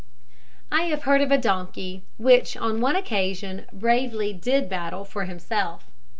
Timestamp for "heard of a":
1.03-1.37